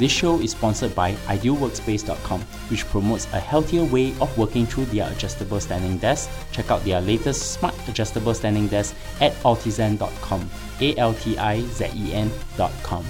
[0.00, 5.12] This show is sponsored by idealworkspace.com, which promotes a healthier way of working through their
[5.12, 6.30] adjustable standing desk.
[6.52, 10.48] Check out their latest smart adjustable standing desk at altizen.com.
[10.80, 13.04] A L T I Z E N.com.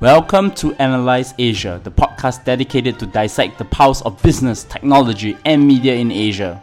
[0.00, 5.64] Welcome to Analyse Asia, the podcast dedicated to dissect the pulse of business, technology, and
[5.64, 6.60] media in Asia.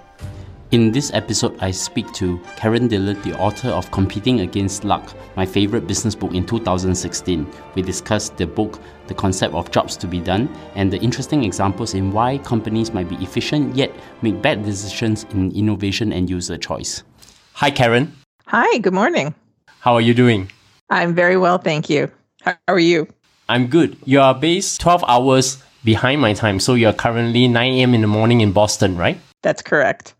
[0.71, 5.45] In this episode, I speak to Karen Dillon, the author of Competing Against Luck, my
[5.45, 7.47] favorite business book in 2016.
[7.75, 11.93] We discuss the book, the concept of jobs to be done, and the interesting examples
[11.93, 13.91] in why companies might be efficient yet
[14.23, 17.03] make bad decisions in innovation and user choice.
[17.53, 18.11] Hi, Karen.
[18.47, 19.35] Hi, good morning.
[19.81, 20.49] How are you doing?
[20.89, 22.09] I'm very well, thank you.
[22.41, 23.07] How are you?
[23.47, 23.97] I'm good.
[24.03, 27.93] You are based 12 hours behind my time, so you're currently 9 a.m.
[27.93, 29.19] in the morning in Boston, right?
[29.43, 30.14] That's correct.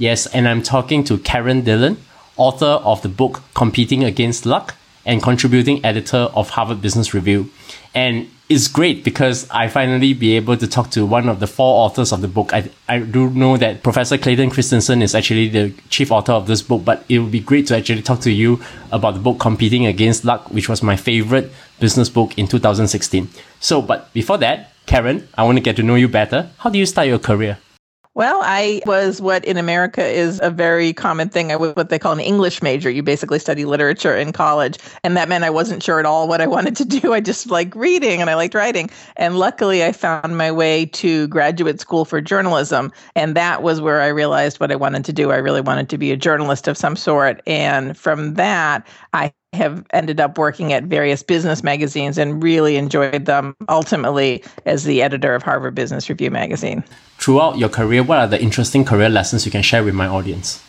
[0.00, 1.98] Yes, and I'm talking to Karen Dillon,
[2.38, 7.50] author of the book Competing Against Luck and contributing editor of Harvard Business Review.
[7.94, 11.84] And it's great because I finally be able to talk to one of the four
[11.84, 12.54] authors of the book.
[12.54, 16.62] I, I do know that Professor Clayton Christensen is actually the chief author of this
[16.62, 18.58] book, but it would be great to actually talk to you
[18.92, 23.28] about the book Competing Against Luck, which was my favorite business book in 2016.
[23.60, 26.48] So, but before that, Karen, I want to get to know you better.
[26.56, 27.58] How do you start your career?
[28.14, 31.52] Well, I was what in America is a very common thing.
[31.52, 32.90] I was what they call an English major.
[32.90, 34.78] You basically study literature in college.
[35.04, 37.12] And that meant I wasn't sure at all what I wanted to do.
[37.12, 38.90] I just liked reading and I liked writing.
[39.16, 42.90] And luckily, I found my way to graduate school for journalism.
[43.14, 45.30] And that was where I realized what I wanted to do.
[45.30, 47.40] I really wanted to be a journalist of some sort.
[47.46, 53.24] And from that, I have ended up working at various business magazines and really enjoyed
[53.24, 56.84] them ultimately as the editor of Harvard Business Review magazine.
[57.18, 60.64] Throughout your career, what are the interesting career lessons you can share with my audience?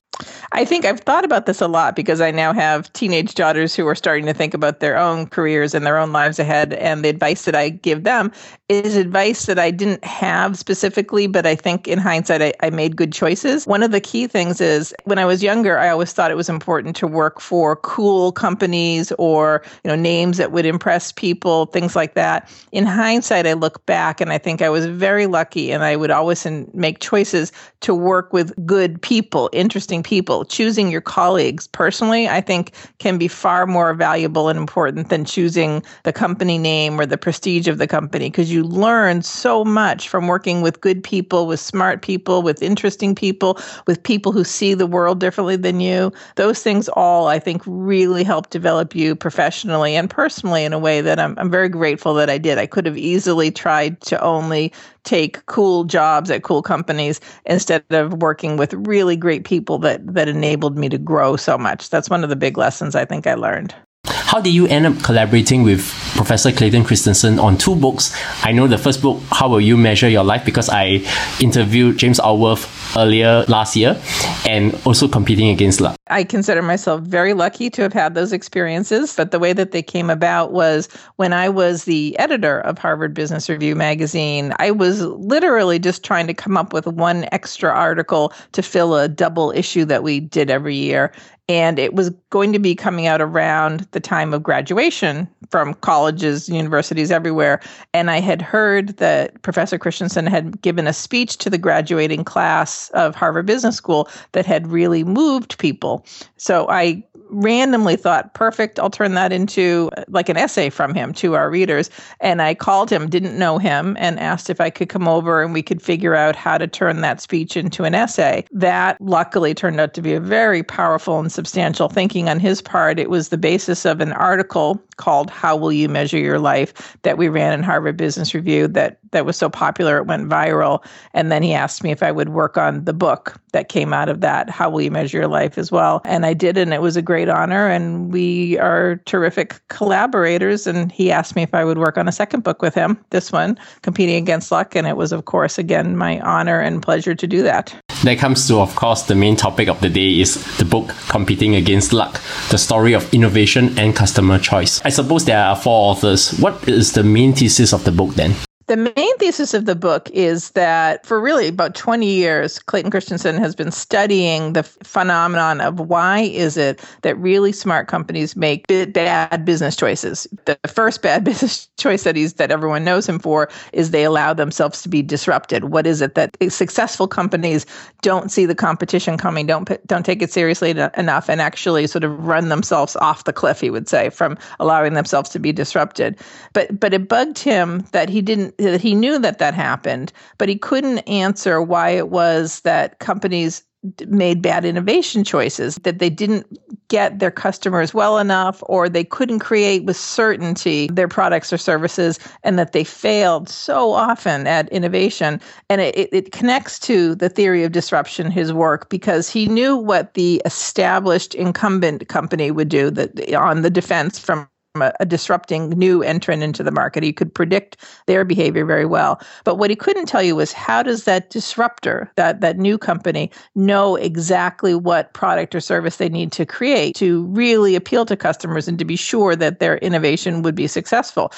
[0.54, 3.88] I think I've thought about this a lot because I now have teenage daughters who
[3.88, 6.74] are starting to think about their own careers and their own lives ahead.
[6.74, 8.34] And the advice that I give them
[8.68, 12.98] is advice that I didn't have specifically, but I think in hindsight, I, I made
[12.98, 13.66] good choices.
[13.66, 16.50] One of the key things is when I was younger, I always thought it was
[16.50, 21.96] important to work for cool companies or, you know, names that would impress people, things
[21.96, 22.50] like that.
[22.74, 26.12] In hindsight, I look back and I think I was very lucky and I would
[26.12, 32.42] always make choices to work with good people, interesting people choosing your colleagues personally, I
[32.42, 37.18] think can be far more valuable and important than choosing the company name or the
[37.18, 41.60] prestige of the company because you learn so much from working with good people, with
[41.60, 46.12] smart people, with interesting people, with people who see the world differently than you.
[46.36, 51.02] Those things all, I think, really help develop you professionally and personally in a way
[51.02, 52.58] that I'm, I'm very grateful that I did.
[52.58, 54.74] I could have easily tried to only
[55.04, 60.28] take cool jobs at cool companies instead of working with really great people that that
[60.28, 61.90] enabled me to grow so much.
[61.90, 63.76] That's one of the big lessons I think I learned.
[64.06, 65.82] How did you end up collaborating with
[66.16, 68.16] Professor Clayton Christensen on two books?
[68.44, 71.06] I know the first book, How Will You Measure Your Life, because I
[71.42, 72.66] interviewed James Allworth
[72.98, 74.00] earlier last year
[74.48, 75.96] and also competing against luck.
[76.08, 79.82] I consider myself very lucky to have had those experiences, but the way that they
[79.82, 85.02] came about was when I was the editor of Harvard Business Review magazine, I was
[85.02, 89.86] literally just trying to come up with one extra article to fill a double issue
[89.86, 91.12] that we did every year
[91.52, 96.48] and it was going to be coming out around the time of graduation from colleges,
[96.48, 97.60] universities everywhere.
[97.94, 102.81] And I had heard that Professor Christensen had given a speech to the graduating class
[102.90, 106.06] of Harvard Business School that had really moved people.
[106.38, 111.14] So I randomly thought, perfect, I'll turn that into uh, like an essay from him
[111.14, 111.90] to our readers.
[112.20, 115.54] And I called him, didn't know him, and asked if I could come over and
[115.54, 118.46] we could figure out how to turn that speech into an essay.
[118.52, 123.00] That luckily turned out to be a very powerful and substantial thinking on his part.
[123.00, 127.18] It was the basis of an article called How Will You Measure Your Life that
[127.18, 130.86] we ran in Harvard Business Review that that was so popular it went viral.
[131.14, 134.10] And then he asked me if I would work on the book that came out
[134.10, 136.02] of that, How Will You Measure Your Life as well.
[136.06, 137.68] And I did, and it was a great honor.
[137.68, 140.68] And we are terrific collaborators.
[140.68, 143.32] And he asked me if I would work on a second book with him, this
[143.32, 144.76] one, Competing Against Luck.
[144.76, 147.76] And it was, of course, again, my honor and pleasure to do that.
[148.04, 151.56] That comes to, of course, the main topic of the day is the book Competing
[151.56, 154.82] Against Luck, the story of innovation and customer choice.
[154.92, 156.38] Suppose there are four authors.
[156.40, 158.36] What is the main thesis of the book then?
[158.72, 163.36] The main thesis of the book is that for really about 20 years, Clayton Christensen
[163.36, 169.44] has been studying the phenomenon of why is it that really smart companies make bad
[169.44, 170.26] business choices.
[170.46, 174.34] The first bad business choice that he's that everyone knows him for is they allow
[174.34, 175.66] themselves to be disrupted.
[175.66, 177.66] What is it that successful companies
[178.02, 182.26] don't see the competition coming, don't don't take it seriously enough, and actually sort of
[182.26, 183.60] run themselves off the cliff?
[183.60, 186.18] He would say from allowing themselves to be disrupted.
[186.54, 190.50] But but it bugged him that he didn't that he knew that that happened, but
[190.50, 193.64] he couldn't answer why it was that companies
[194.08, 196.46] made bad innovation choices, that they didn't
[196.88, 202.20] get their customers well enough, or they couldn't create with certainty their products or services,
[202.44, 205.42] and that they failed so often at innovation.
[205.68, 210.14] And it, it connects to the theory of disruption, his work, because he knew what
[210.14, 216.02] the established incumbent company would do that on the defense from a, a, disrupting new
[216.02, 217.04] entrant into the market.
[217.04, 217.78] He could predict
[218.08, 219.20] their behavior very well.
[219.44, 223.32] But what he couldn't tell you was how does that disruptor, that, that new company,
[223.56, 228.68] know exactly what product or service they need to create to really appeal to customers
[228.68, 231.32] and to be sure that their innovation would be successful.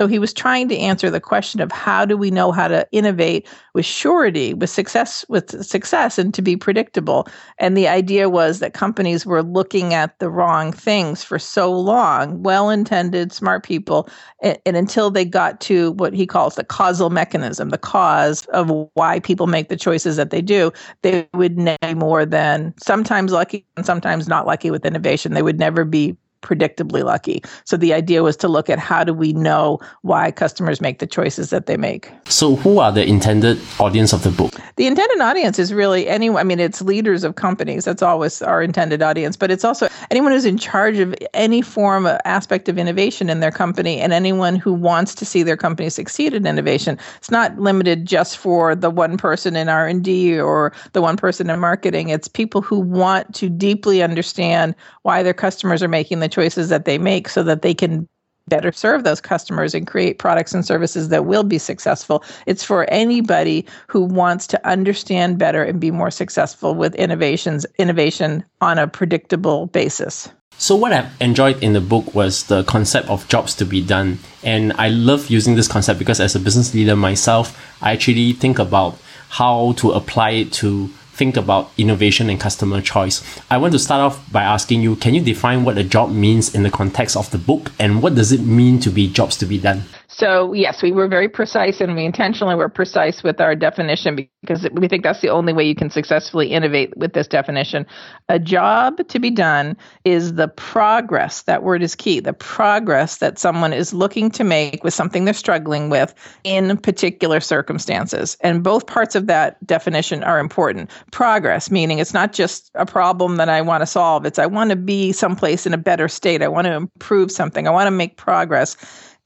[0.00, 2.86] So he was trying to answer the question of how do we know how to
[2.92, 7.26] innovate with surety, with success, with success, and to be predictable.
[7.58, 12.44] And the idea was that companies were looking at the wrong things for so long,
[12.44, 14.08] well-intended, smart people,
[14.40, 18.70] and, and until they got to what he calls the causal mechanism, the cause of
[18.94, 20.70] why people make the choices that they do,
[21.02, 25.34] they would know more than sometimes lucky and sometimes not lucky with innovation.
[25.34, 27.42] They would never be predictably lucky.
[27.64, 31.06] So the idea was to look at how do we know why customers make the
[31.06, 32.10] choices that they make.
[32.26, 34.54] So who are the intended audience of the book?
[34.76, 37.84] The intended audience is really anyone I mean it's leaders of companies.
[37.84, 42.06] That's always our intended audience, but it's also anyone who's in charge of any form
[42.06, 45.90] of aspect of innovation in their company and anyone who wants to see their company
[45.90, 46.98] succeed in innovation.
[47.16, 51.58] It's not limited just for the one person in R&D or the one person in
[51.60, 52.10] marketing.
[52.10, 56.68] It's people who want to deeply understand why their customers are making the the choices
[56.68, 58.06] that they make so that they can
[58.48, 62.24] better serve those customers and create products and services that will be successful.
[62.46, 68.44] It's for anybody who wants to understand better and be more successful with innovations innovation
[68.60, 70.28] on a predictable basis.
[70.56, 74.18] So what I've enjoyed in the book was the concept of jobs to be done.
[74.42, 78.58] And I love using this concept because as a business leader myself, I actually think
[78.58, 78.98] about
[79.28, 83.22] how to apply it to think about innovation and customer choice.
[83.50, 86.54] I want to start off by asking you can you define what a job means
[86.54, 89.46] in the context of the book and what does it mean to be jobs to
[89.46, 89.82] be done?
[90.18, 94.66] So, yes, we were very precise and we intentionally were precise with our definition because
[94.72, 97.86] we think that's the only way you can successfully innovate with this definition.
[98.28, 103.38] A job to be done is the progress, that word is key, the progress that
[103.38, 106.12] someone is looking to make with something they're struggling with
[106.42, 108.36] in particular circumstances.
[108.40, 110.90] And both parts of that definition are important.
[111.12, 114.70] Progress, meaning it's not just a problem that I want to solve, it's I want
[114.70, 117.92] to be someplace in a better state, I want to improve something, I want to
[117.92, 118.76] make progress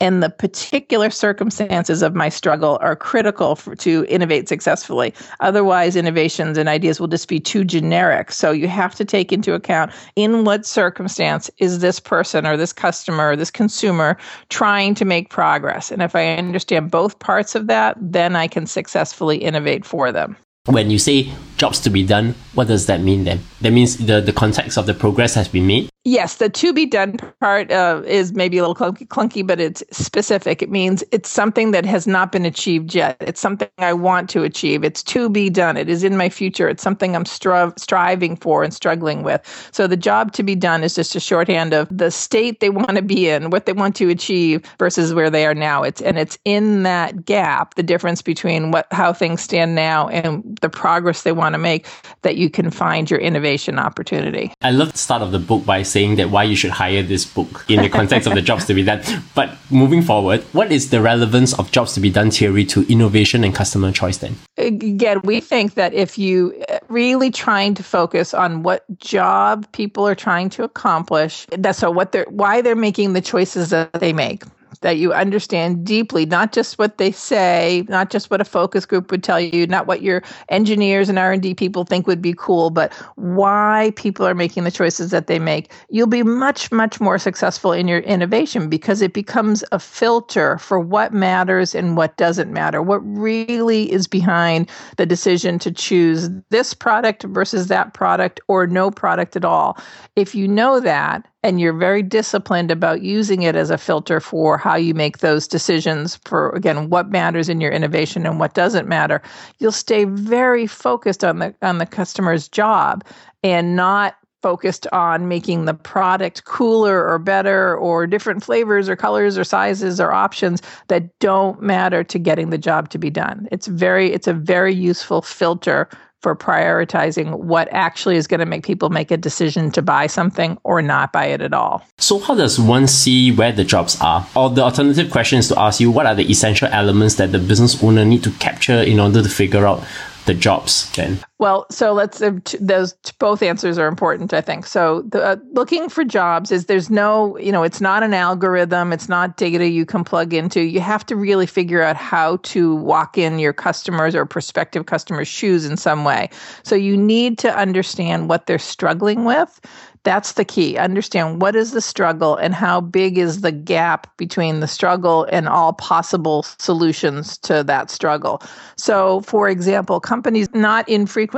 [0.02, 5.14] and the particular circumstances of my struggle are critical for, to innovate successfully.
[5.38, 8.32] Otherwise, innovations and ideas will just be too generic.
[8.32, 12.72] So you have to take into account in what circumstance is this person or this
[12.72, 14.18] customer or this consumer
[14.48, 15.92] trying to make progress.
[15.92, 20.36] And if I understand both parts of that, then I can successfully innovate for them.
[20.66, 21.30] When you say
[21.62, 23.38] jobs to be done, what does that mean then?
[23.60, 26.84] That means the, the context of the progress has been made Yes, the to be
[26.84, 30.60] done part uh, is maybe a little clunky, clunky, but it's specific.
[30.60, 33.16] It means it's something that has not been achieved yet.
[33.20, 34.82] It's something I want to achieve.
[34.82, 35.76] It's to be done.
[35.76, 36.68] It is in my future.
[36.68, 39.42] It's something I'm stri- striving for and struggling with.
[39.70, 42.96] So the job to be done is just a shorthand of the state they want
[42.96, 45.84] to be in, what they want to achieve versus where they are now.
[45.84, 50.58] It's and it's in that gap, the difference between what how things stand now and
[50.62, 51.86] the progress they want to make,
[52.22, 54.52] that you can find your innovation opportunity.
[54.62, 57.24] I love the start of the book by saying that why you should hire this
[57.24, 59.02] book in the context of the jobs to be done.
[59.34, 63.44] But moving forward, what is the relevance of jobs to be done theory to innovation
[63.44, 64.36] and customer choice then?
[64.56, 70.06] Again, we think that if you uh, really trying to focus on what job people
[70.06, 74.12] are trying to accomplish, that's so what they're why they're making the choices that they
[74.12, 74.44] make
[74.80, 79.10] that you understand deeply, not just what they say, not just what a focus group
[79.10, 82.92] would tell you, not what your engineers and R&D people think would be cool, but
[83.16, 85.72] why people are making the choices that they make.
[85.90, 90.80] You'll be much much more successful in your innovation because it becomes a filter for
[90.80, 92.82] what matters and what doesn't matter.
[92.82, 98.90] What really is behind the decision to choose this product versus that product or no
[98.90, 99.76] product at all.
[100.16, 104.56] If you know that, and you're very disciplined about using it as a filter for
[104.58, 108.88] how you make those decisions for again what matters in your innovation and what doesn't
[108.88, 109.20] matter
[109.58, 113.04] you'll stay very focused on the on the customer's job
[113.42, 119.38] and not focused on making the product cooler or better or different flavors or colors
[119.38, 123.48] or sizes or options that don't matter to getting the job to be done.
[123.52, 125.88] It's very it's a very useful filter
[126.22, 130.56] for prioritizing what actually is going to make people make a decision to buy something
[130.62, 131.84] or not buy it at all.
[131.98, 134.26] So, how does one see where the jobs are?
[134.34, 137.38] Or the alternative question is to ask you what are the essential elements that the
[137.38, 139.84] business owner need to capture in order to figure out
[140.26, 141.18] the jobs then?
[141.42, 144.64] Well, so let's uh, t- those t- both answers are important, I think.
[144.64, 148.92] So the uh, looking for jobs is there's no, you know, it's not an algorithm,
[148.92, 150.60] it's not data you can plug into.
[150.60, 155.26] You have to really figure out how to walk in your customers or prospective customers'
[155.26, 156.30] shoes in some way.
[156.62, 159.60] So you need to understand what they're struggling with
[160.04, 160.76] that's the key.
[160.76, 165.48] Understand what is the struggle and how big is the gap between the struggle and
[165.48, 168.42] all possible solutions to that struggle.
[168.76, 171.31] So, for example, companies not infrequently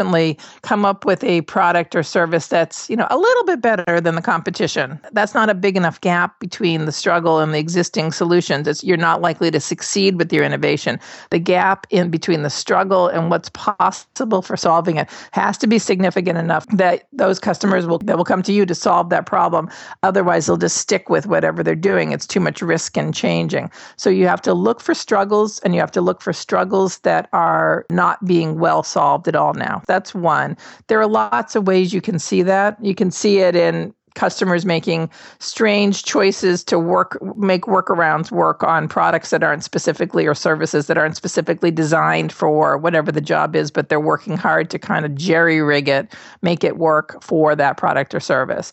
[0.63, 4.15] come up with a product or service that's, you know, a little bit better than
[4.15, 5.01] the competition.
[5.13, 8.67] That's not a big enough gap between the struggle and the existing solutions.
[8.69, 10.99] It's, you're not likely to succeed with your innovation.
[11.31, 15.79] The gap in between the struggle and what's possible for solving it has to be
[15.79, 19.71] significant enough that those customers will that will come to you to solve that problem.
[20.03, 22.13] Otherwise, they'll just stick with whatever they're doing.
[22.13, 23.71] It's too much risk in changing.
[23.97, 27.29] So you have to look for struggles and you have to look for struggles that
[27.33, 29.83] are not being well solved at all now.
[29.87, 30.57] That's one.
[30.89, 32.83] There are lots of ways you can see that.
[32.85, 38.89] You can see it in customers making strange choices to work make workarounds work on
[38.89, 43.71] products that aren't specifically or services that aren't specifically designed for whatever the job is
[43.71, 47.77] but they're working hard to kind of jerry rig it make it work for that
[47.77, 48.73] product or service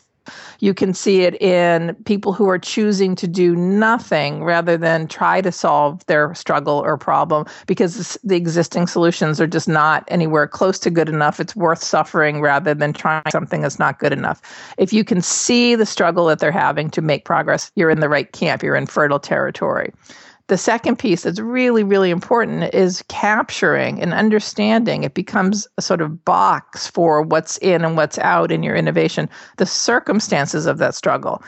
[0.59, 5.41] you can see it in people who are choosing to do nothing rather than try
[5.41, 10.79] to solve their struggle or problem because the existing solutions are just not anywhere close
[10.79, 11.39] to good enough.
[11.39, 14.41] It's worth suffering rather than trying something that's not good enough.
[14.77, 18.09] If you can see the struggle that they're having to make progress, you're in the
[18.09, 19.91] right camp, you're in fertile territory.
[20.51, 25.05] The second piece that's really, really important is capturing and understanding.
[25.05, 29.29] It becomes a sort of box for what's in and what's out in your innovation,
[29.55, 31.41] the circumstances of that struggle.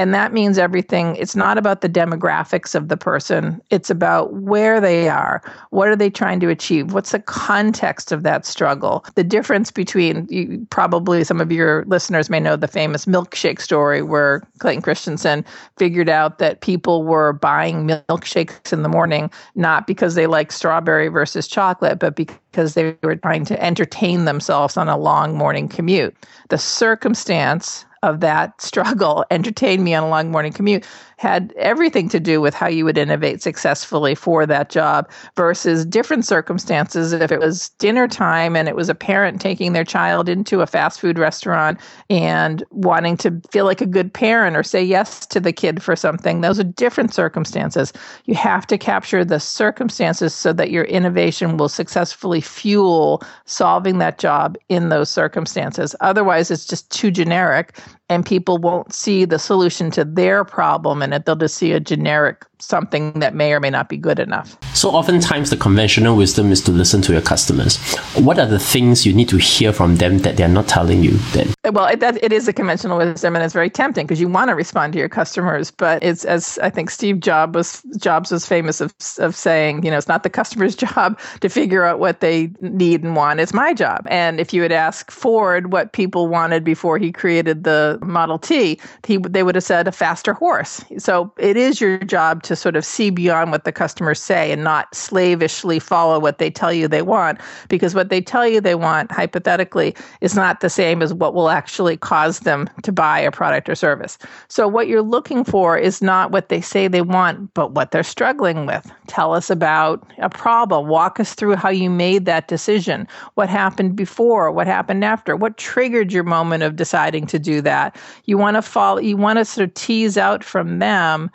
[0.00, 1.14] And that means everything.
[1.16, 5.42] It's not about the demographics of the person, it's about where they are.
[5.68, 6.94] What are they trying to achieve?
[6.94, 9.04] What's the context of that struggle?
[9.16, 14.00] The difference between, you, probably some of your listeners may know the famous milkshake story
[14.00, 15.44] where Clayton Christensen
[15.76, 21.08] figured out that people were buying milkshakes in the morning, not because they like strawberry
[21.08, 22.38] versus chocolate, but because
[22.74, 26.14] they were trying to entertain themselves on a long morning commute.
[26.48, 30.86] The circumstance of that struggle entertained me on a long morning commute
[31.20, 36.24] had everything to do with how you would innovate successfully for that job versus different
[36.24, 37.12] circumstances.
[37.12, 40.66] If it was dinner time and it was a parent taking their child into a
[40.66, 45.40] fast food restaurant and wanting to feel like a good parent or say yes to
[45.40, 47.92] the kid for something, those are different circumstances.
[48.24, 54.16] You have to capture the circumstances so that your innovation will successfully fuel solving that
[54.16, 55.94] job in those circumstances.
[56.00, 57.78] Otherwise, it's just too generic
[58.10, 61.24] and people won't see the solution to their problem in it.
[61.24, 64.56] They'll just see a generic something that may or may not be good enough.
[64.74, 67.78] So, oftentimes, the conventional wisdom is to listen to your customers.
[68.14, 71.12] What are the things you need to hear from them that they're not telling you
[71.32, 71.52] then?
[71.72, 74.48] Well, it, that, it is a conventional wisdom, and it's very tempting because you want
[74.48, 75.70] to respond to your customers.
[75.70, 79.90] But it's as I think Steve Jobs was Jobs was famous of of saying, you
[79.90, 83.40] know, it's not the customer's job to figure out what they need and want.
[83.40, 84.06] It's my job.
[84.10, 88.80] And if you would ask Ford what people wanted before he created the Model T,
[89.06, 90.84] he they would have said a faster horse.
[90.98, 94.64] So it is your job to sort of see beyond what the customers say and
[94.64, 98.74] not slavishly follow what they tell you they want, because what they tell you they
[98.74, 103.30] want, hypothetically, is not the same as what will actually cause them to buy a
[103.30, 104.18] product or service.
[104.48, 108.02] So what you're looking for is not what they say they want, but what they're
[108.02, 108.90] struggling with.
[109.06, 110.88] Tell us about a problem.
[110.88, 113.06] Walk us through how you made that decision.
[113.34, 114.50] What happened before?
[114.50, 115.36] What happened after?
[115.36, 117.96] What triggered your moment of deciding to do that?
[118.24, 121.30] You want to follow, you want to sort of tease out from them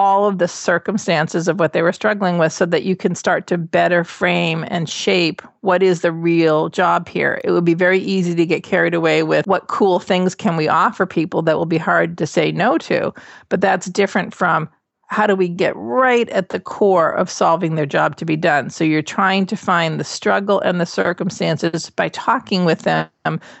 [0.00, 3.46] all of the circumstances of what they were struggling with so that you can start
[3.46, 7.38] to better frame and shape what is the real job here.
[7.44, 10.68] It would be very easy to get carried away with what cool things can we
[10.68, 13.12] offer people that will be hard to say no to.
[13.50, 14.70] But that's different from
[15.08, 18.70] how do we get right at the core of solving their job to be done?
[18.70, 23.10] So you're trying to find the struggle and the circumstances by talking with them,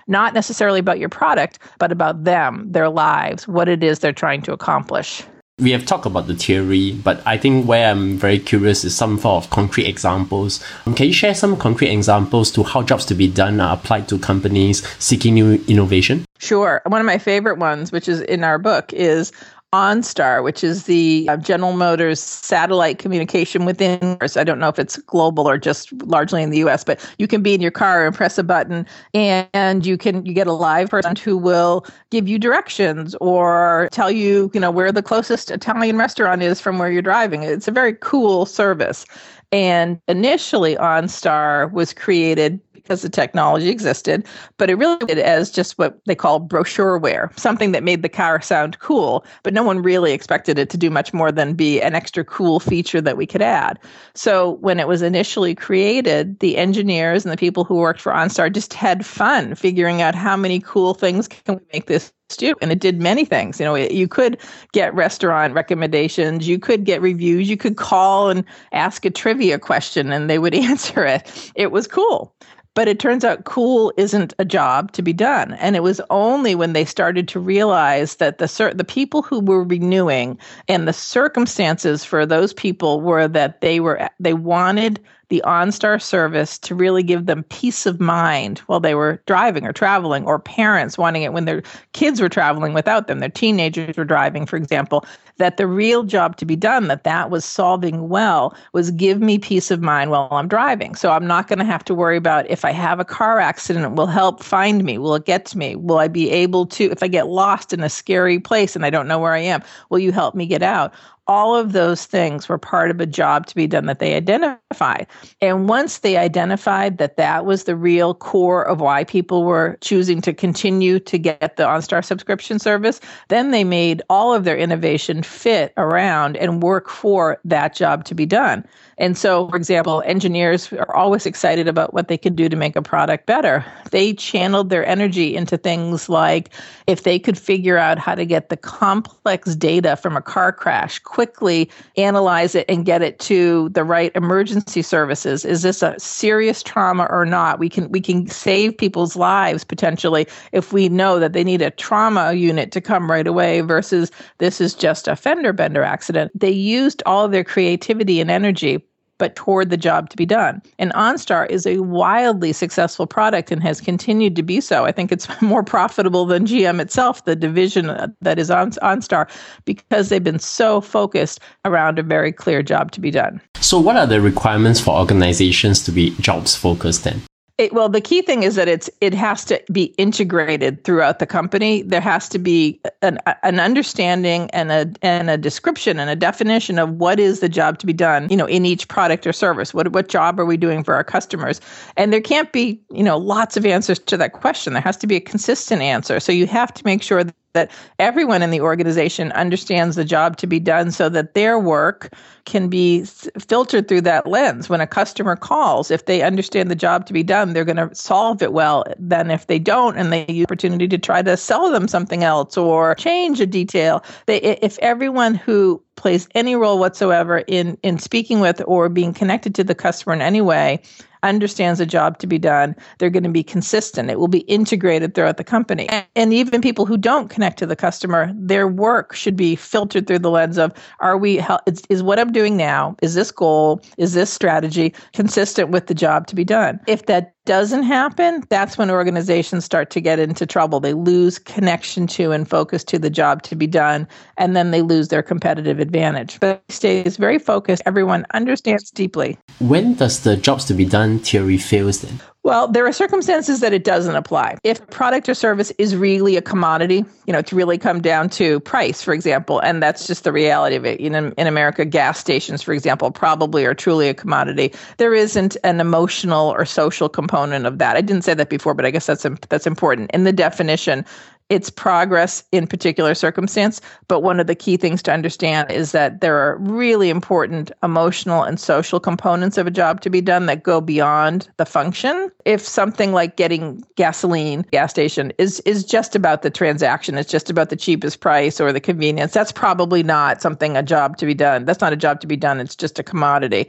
[0.06, 4.40] not necessarily about your product, but about them, their lives, what it is they're trying
[4.42, 5.22] to accomplish.
[5.60, 9.18] We have talked about the theory, but I think where I'm very curious is some
[9.18, 10.62] form of concrete examples.
[10.86, 14.08] Um, can you share some concrete examples to how jobs to be done are applied
[14.08, 16.24] to companies seeking new innovation?
[16.38, 16.80] Sure.
[16.86, 19.32] One of my favorite ones, which is in our book, is
[19.72, 24.18] OnStar, which is the uh, General Motors satellite communication within.
[24.20, 27.40] I don't know if it's global or just largely in the U.S., but you can
[27.40, 28.84] be in your car and press a button,
[29.14, 34.10] and you can you get a live person who will give you directions or tell
[34.10, 37.44] you, you know, where the closest Italian restaurant is from where you're driving.
[37.44, 39.06] It's a very cool service.
[39.52, 45.78] And initially, OnStar was created because the technology existed, but it really did as just
[45.78, 50.12] what they call brochureware, something that made the car sound cool, but no one really
[50.12, 53.42] expected it to do much more than be an extra cool feature that we could
[53.42, 53.78] add.
[54.14, 58.52] So when it was initially created, the engineers and the people who worked for OnStar
[58.52, 62.12] just had fun figuring out how many cool things can we make this
[62.60, 63.58] and it did many things.
[63.58, 64.38] You know you could
[64.72, 70.12] get restaurant recommendations you could get reviews you could call and ask a trivia question
[70.12, 71.52] and they would answer it.
[71.54, 72.34] It was cool.
[72.74, 75.54] But it turns out cool isn't a job to be done.
[75.54, 79.64] And it was only when they started to realize that the the people who were
[79.64, 86.02] renewing and the circumstances for those people were that they were they wanted the OnStar
[86.02, 90.38] service to really give them peace of mind while they were driving or traveling, or
[90.38, 94.56] parents wanting it when their kids were traveling without them, their teenagers were driving, for
[94.56, 95.04] example.
[95.40, 99.38] That the real job to be done, that that was solving well, was give me
[99.38, 100.94] peace of mind while I'm driving.
[100.94, 103.96] So I'm not going to have to worry about if I have a car accident,
[103.96, 104.98] will help find me?
[104.98, 105.74] Will it get to me?
[105.76, 108.90] Will I be able to, if I get lost in a scary place and I
[108.90, 110.94] don't know where I am, will you help me get out?
[111.30, 115.06] all of those things were part of a job to be done that they identified.
[115.40, 120.20] And once they identified that that was the real core of why people were choosing
[120.22, 125.22] to continue to get the OnStar subscription service, then they made all of their innovation
[125.30, 128.66] fit around and work for that job to be done.
[129.00, 132.76] And so, for example, engineers are always excited about what they can do to make
[132.76, 133.64] a product better.
[133.92, 136.50] They channeled their energy into things like
[136.86, 140.98] if they could figure out how to get the complex data from a car crash,
[140.98, 145.46] quickly analyze it and get it to the right emergency services.
[145.46, 147.58] Is this a serious trauma or not?
[147.58, 151.70] We can we can save people's lives potentially if we know that they need a
[151.70, 156.32] trauma unit to come right away versus this is just a fender bender accident.
[156.38, 158.84] They used all their creativity and energy
[159.20, 160.60] but toward the job to be done.
[160.78, 164.86] And OnStar is a wildly successful product and has continued to be so.
[164.86, 167.86] I think it's more profitable than GM itself, the division
[168.20, 169.30] that is on OnStar,
[169.66, 173.40] because they've been so focused around a very clear job to be done.
[173.60, 177.22] So, what are the requirements for organizations to be jobs focused then?
[177.60, 181.26] It, well, the key thing is that it's it has to be integrated throughout the
[181.26, 181.82] company.
[181.82, 186.78] There has to be an an understanding and a and a description and a definition
[186.78, 188.30] of what is the job to be done.
[188.30, 189.74] You know, in each product or service.
[189.74, 191.60] What what job are we doing for our customers?
[191.98, 194.72] And there can't be you know lots of answers to that question.
[194.72, 196.18] There has to be a consistent answer.
[196.18, 200.46] So you have to make sure that everyone in the organization understands the job to
[200.46, 202.12] be done so that their work
[202.44, 204.68] can be filtered through that lens.
[204.68, 207.94] When a customer calls, if they understand the job to be done, they're going to
[207.94, 208.84] solve it well.
[208.98, 212.56] Then, if they don't and they use opportunity to try to sell them something else
[212.56, 218.40] or change a detail, they, if everyone who plays any role whatsoever in in speaking
[218.40, 220.80] with or being connected to the customer in any way
[221.22, 222.74] understands the job to be done.
[222.98, 224.10] They're going to be consistent.
[224.10, 225.88] It will be integrated throughout the company.
[226.16, 230.20] And, even people who don't connect to the customer, their work should be filtered through
[230.20, 231.44] the lens of are we,
[231.88, 236.26] is what I'm doing now, is this goal, is this strategy consistent with the job
[236.28, 236.80] to be done?
[236.86, 240.80] If that doesn't happen, that's when organizations start to get into trouble.
[240.80, 244.82] They lose connection to and focus to the job to be done, and then they
[244.82, 246.38] lose their competitive advantage.
[246.40, 247.82] But stays very focused.
[247.86, 249.38] Everyone understands deeply.
[249.58, 252.20] When does the jobs to be done theory fails then?
[252.42, 254.56] Well, there are circumstances that it doesn't apply.
[254.64, 258.60] If product or service is really a commodity, you know, it's really come down to
[258.60, 260.98] price, for example, and that's just the reality of it.
[261.00, 264.72] In, in America, gas stations, for example, probably are truly a commodity.
[264.96, 267.96] There isn't an emotional or social component of that.
[267.96, 270.10] I didn't say that before, but I guess that's that's important.
[270.12, 271.04] In the definition,
[271.50, 273.80] it's progress in particular circumstance.
[274.08, 278.44] But one of the key things to understand is that there are really important emotional
[278.44, 282.30] and social components of a job to be done that go beyond the function.
[282.44, 287.50] If something like getting gasoline gas station is is just about the transaction, it's just
[287.50, 291.34] about the cheapest price or the convenience, that's probably not something a job to be
[291.34, 291.64] done.
[291.64, 292.60] That's not a job to be done.
[292.60, 293.68] It's just a commodity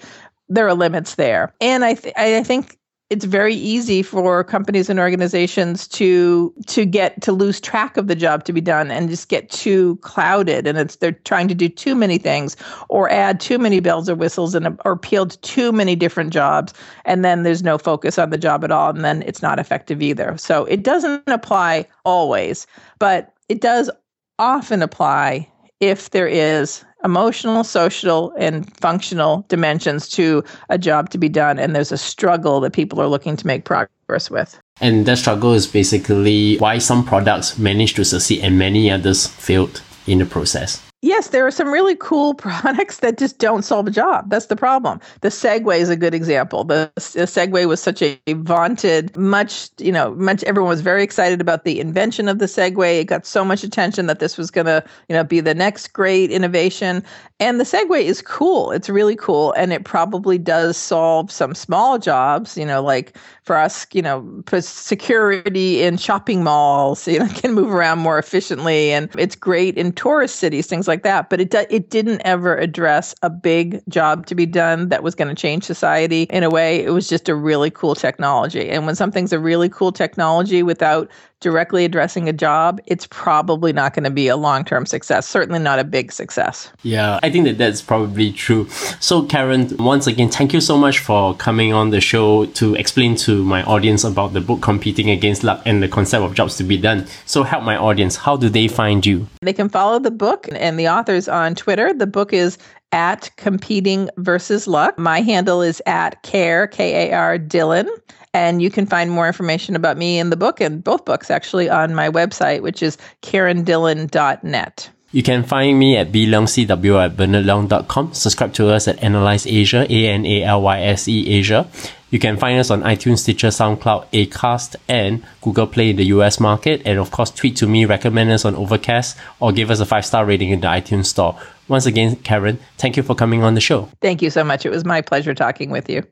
[0.52, 1.54] there are limits there.
[1.62, 2.78] And I, th- I think
[3.12, 8.16] it's very easy for companies and organizations to to get to lose track of the
[8.16, 10.66] job to be done and just get too clouded.
[10.66, 12.56] And it's they're trying to do too many things
[12.88, 16.74] or add too many bells or whistles and or appeal to too many different jobs.
[17.04, 18.92] And then there's no focus on the job at all.
[18.92, 20.38] And then it's not effective either.
[20.38, 22.66] So it doesn't apply always
[23.00, 23.90] but it does
[24.38, 31.30] often apply if there is emotional, social, and functional dimensions to a job to be
[31.30, 34.60] done, and there's a struggle that people are looking to make progress with.
[34.80, 39.82] And that struggle is basically why some products manage to succeed and many others failed
[40.08, 40.82] in the process.
[41.04, 44.30] Yes, there are some really cool products that just don't solve a job.
[44.30, 45.00] That's the problem.
[45.22, 46.64] The Segway is a good example.
[46.64, 51.42] The, the Segway was such a, vaunted, much, you know, much everyone was very excited
[51.42, 53.00] about the invention of the Segway.
[53.00, 55.88] It got so much attention that this was going to, you know, be the next
[55.94, 57.04] great innovation.
[57.40, 58.72] And the Segway is cool.
[58.72, 63.56] It's really cool and it probably does solve some small jobs, you know, like for
[63.56, 69.10] us, you know, security in shopping malls, you know, can move around more efficiently and
[69.18, 71.30] it's great in tourist cities, things like that.
[71.30, 75.28] But it it didn't ever address a big job to be done that was going
[75.28, 76.84] to change society in a way.
[76.84, 78.70] It was just a really cool technology.
[78.70, 81.10] And when something's a really cool technology without
[81.42, 85.60] directly addressing a job, it's probably not going to be a long term success, certainly
[85.60, 86.72] not a big success.
[86.84, 88.70] Yeah, I think that that's probably true.
[89.00, 93.16] So, Karen, once again, thank you so much for coming on the show to explain
[93.18, 96.64] to my audience about the book Competing Against Luck and the concept of jobs to
[96.64, 97.08] be done.
[97.26, 98.16] So, help my audience.
[98.16, 99.28] How do they find you?
[99.42, 101.94] They can follow the book and the authors on Twitter.
[101.94, 102.58] The book is
[102.92, 104.98] at competing versus luck.
[104.98, 107.90] My handle is at care, K A R Dillon.
[108.34, 111.70] And you can find more information about me in the book and both books actually
[111.70, 114.90] on my website, which is karendillon.net.
[115.14, 118.14] You can find me at bleungcw at bernardleung.com.
[118.14, 121.68] Subscribe to us at Analyse Asia, A-N-A-L-Y-S-E Asia.
[122.12, 126.40] You can find us on iTunes, Stitcher, SoundCloud, Acast, and Google Play in the US
[126.40, 126.82] market.
[126.86, 130.26] And of course, tweet to me, recommend us on Overcast, or give us a five-star
[130.26, 131.38] rating in the iTunes store.
[131.68, 133.90] Once again, Karen, thank you for coming on the show.
[134.02, 134.66] Thank you so much.
[134.66, 136.04] It was my pleasure talking with you.